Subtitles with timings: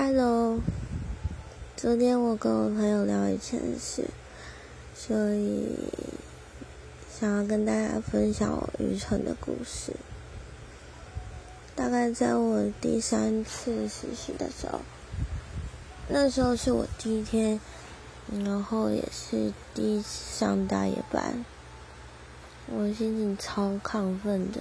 [0.00, 0.60] Hello，
[1.76, 4.04] 昨天我跟我朋友聊以前的事，
[4.94, 5.74] 所以
[7.10, 9.96] 想要跟大家分享我愚蠢的故事。
[11.74, 14.78] 大概在我第三次实习的时候，
[16.06, 17.60] 那时候是我第一天，
[18.44, 21.44] 然后也是第一次上大夜班，
[22.68, 24.60] 我心情超亢奋的，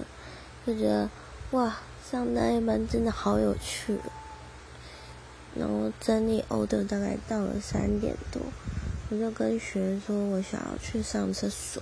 [0.65, 1.07] 就觉得
[1.51, 1.77] 哇，
[2.09, 3.99] 上大夜班真的好有趣。
[5.59, 8.41] 然后整理 order 大概到了三点多，
[9.09, 11.81] 我就跟学说我想要去上厕所。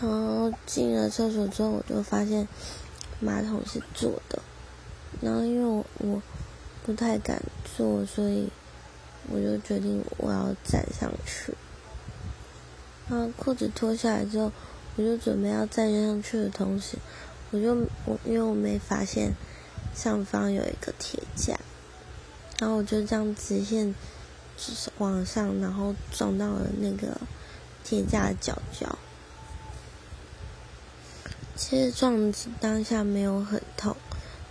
[0.00, 2.46] 然后进了厕所之后，我就发现
[3.18, 4.40] 马桶是坐的。
[5.20, 6.22] 然后因为我我
[6.84, 7.42] 不太敢
[7.76, 8.48] 坐，所以
[9.28, 11.54] 我就决定我要站上去。
[13.08, 14.52] 然后裤子脱下来之后，
[14.96, 16.96] 我就准备要站上去的同时，
[17.50, 19.32] 我就我因为我没发现。
[19.96, 21.58] 上方有一个铁架，
[22.60, 23.94] 然后我就这样直线
[24.98, 27.18] 往上，然后撞到了那个
[27.82, 28.98] 铁架的角角。
[31.56, 33.96] 其实撞当下没有很痛，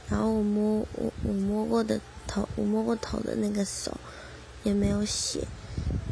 [0.09, 3.95] 然后我摸我我摸过的头，我摸过头的那个手
[4.63, 5.47] 也没有血。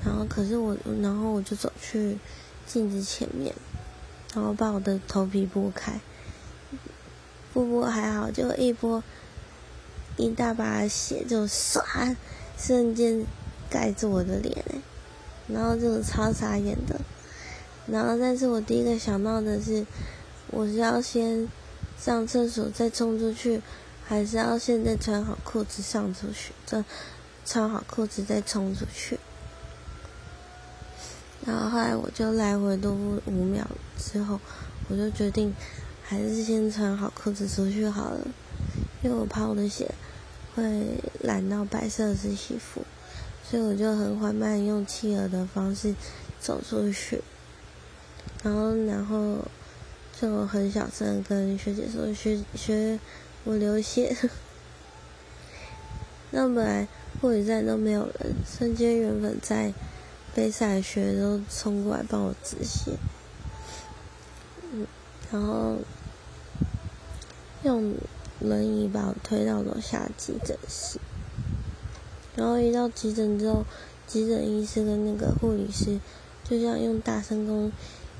[0.06, 2.20] 然后可是我，然后我就走去
[2.68, 3.56] 镜子前面，
[4.36, 6.00] 然后把我的头皮拨开，
[7.52, 9.04] 不拨还好，就一拨。
[10.18, 12.16] 一大把血就唰，
[12.58, 13.26] 瞬间
[13.70, 14.76] 盖住我的脸哎，
[15.48, 17.02] 然后就超傻眼的，
[17.88, 19.86] 然后但是我第一个想到的是，
[20.48, 21.48] 我是要先
[22.00, 23.62] 上厕所再冲出去，
[24.06, 26.84] 还是要现在穿好裤子上出去，再
[27.46, 29.20] 穿好裤子再冲出去？
[31.46, 32.92] 然后后来我就来回都
[33.26, 34.40] 五秒之后，
[34.88, 35.54] 我就决定
[36.02, 38.20] 还是先穿好裤子出去好了。
[39.04, 39.93] 因为我怕我的血
[40.56, 40.64] 会
[41.22, 42.84] 染到白色的西服，
[43.44, 45.96] 所以我就很缓慢用企鹅的方式
[46.40, 47.22] 走出去，
[48.44, 49.40] 然后然后
[50.20, 53.00] 就很小声跟学姐说：“学学，
[53.44, 54.16] 我流血。
[56.30, 56.88] ”那本来
[57.20, 59.74] 护理站都没有人，瞬间原本在
[60.36, 62.92] 备赛学都冲过来帮我止血，
[64.72, 64.86] 嗯，
[65.32, 65.78] 然后
[67.64, 67.96] 用。
[68.44, 71.00] 轮椅把我推到楼下急诊室，
[72.36, 73.64] 然后一到急诊之后，
[74.06, 75.98] 急诊医师跟那个护理师
[76.44, 77.72] 就像用大声公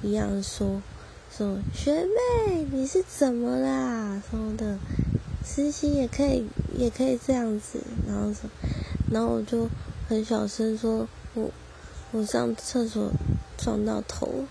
[0.02, 0.82] 一样说
[1.30, 4.24] ：“说学妹你是怎么啦？
[4.32, 4.80] 什么的，
[5.46, 8.50] 实习也可以也可以这样子。”然后说，
[9.12, 9.68] 然后我就
[10.08, 11.06] 很小声说
[11.36, 11.52] ：“我
[12.14, 13.12] 我上厕所
[13.58, 14.46] 撞到头。”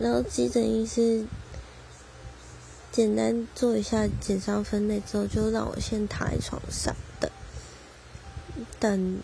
[0.00, 1.26] 然后急诊医师。
[2.92, 7.30] 简单做一下减伤分类之后，就让我先躺在床上等，
[8.80, 9.18] 等，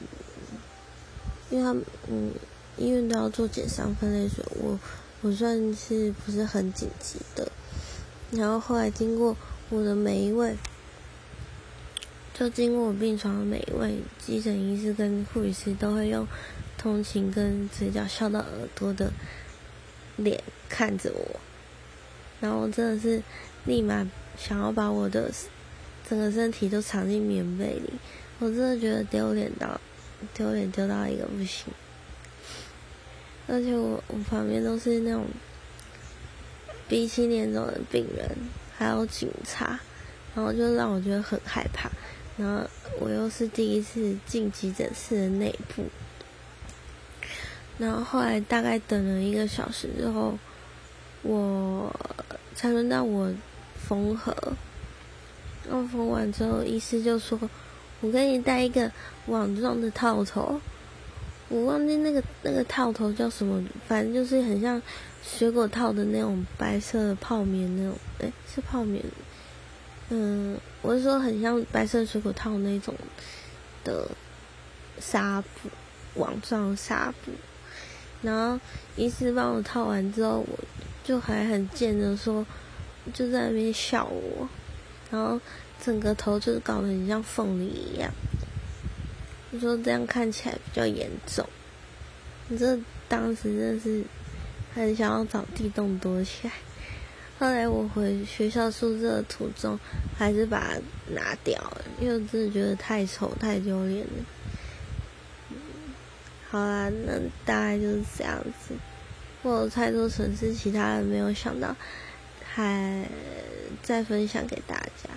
[1.50, 2.32] 因为他们嗯，
[2.76, 4.78] 医院都要做减伤分类，所以我
[5.22, 7.50] 我算是不是很紧急的。
[8.30, 9.36] 然后后来经过
[9.68, 10.56] 我的每一位，
[12.34, 16.26] 就经过我病床的每一位急诊医师跟护理师，都会用
[16.78, 19.12] 同情跟嘴角笑到耳朵的
[20.16, 21.40] 脸看着我，
[22.40, 23.22] 然后我真的是。
[23.66, 24.08] 立马
[24.38, 25.28] 想要把我的
[26.08, 27.92] 整个身体都藏进棉被里，
[28.38, 29.80] 我真的觉得丢脸到
[30.34, 31.66] 丢脸丢到一个不行。
[33.48, 35.24] 而且我我旁边都是那种
[36.86, 38.24] 鼻青脸肿的病人，
[38.78, 39.80] 还有警察，
[40.32, 41.90] 然后就让我觉得很害怕。
[42.36, 42.64] 然后
[43.00, 45.84] 我又是第一次进急诊室的内部，
[47.78, 50.38] 然后后来大概等了一个小时之后，
[51.22, 51.94] 我
[52.54, 53.32] 才轮到我。
[53.88, 54.34] 缝合，
[55.68, 57.38] 然后缝完之后，医师就说
[58.02, 58.90] ：“我给你戴一个
[59.26, 60.60] 网状的套头，
[61.48, 64.82] 我忘记那个那个套头叫什么，反正就是很像
[65.22, 69.00] 水果套的那种白色的泡棉那种，哎，是泡棉，
[70.08, 72.92] 嗯，我是说很像白色水果套那种
[73.84, 74.08] 的
[74.98, 75.70] 纱布，
[76.20, 77.30] 网状纱布。
[78.22, 78.58] 然后
[78.96, 80.58] 医师帮我套完之后，我
[81.06, 82.44] 就还很贱的说。”
[83.14, 84.48] 就在那边笑我，
[85.12, 85.40] 然后
[85.80, 88.10] 整个头就是搞得很像凤梨一样。
[89.52, 91.48] 你说这样看起来比较严重，
[92.48, 92.76] 你这
[93.06, 94.02] 当时真的是
[94.74, 96.52] 很想要找地洞躲起来。
[97.38, 99.78] 后来我回学校宿舍的途中，
[100.18, 100.80] 还是把它
[101.14, 104.24] 拿掉了，因为真的觉得太丑太丢脸了。
[106.50, 108.36] 好啦，那大概就是这样
[108.66, 108.74] 子。
[109.46, 111.74] 我有太多城市，其他人没有想到。
[112.58, 113.06] 还
[113.82, 115.10] 再分享给大家，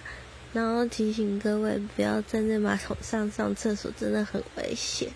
[0.51, 5.09] 然后提醒各位不要站在马桶上上厕所，真的很危险。